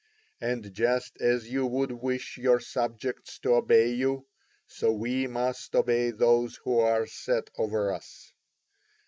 And 0.39 0.73
just 0.73 1.17
as 1.21 1.47
you 1.51 1.67
would 1.67 1.91
wish 1.91 2.35
your 2.39 2.59
subjects 2.59 3.37
to 3.41 3.53
obey 3.53 3.91
you, 3.93 4.25
so 4.65 4.91
we 4.91 5.27
must 5.27 5.75
obey 5.75 6.09
those 6.09 6.55
who 6.63 6.79
are 6.79 7.05
set 7.05 7.51
over 7.55 7.93
us. 7.93 8.33